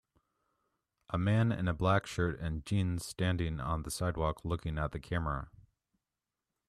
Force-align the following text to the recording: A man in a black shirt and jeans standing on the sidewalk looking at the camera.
A 1.11 1.19
man 1.19 1.51
in 1.51 1.67
a 1.67 1.75
black 1.75 2.07
shirt 2.07 2.39
and 2.39 2.65
jeans 2.65 3.05
standing 3.05 3.59
on 3.59 3.83
the 3.83 3.91
sidewalk 3.91 4.43
looking 4.43 4.79
at 4.79 4.93
the 4.93 4.99
camera. 4.99 5.51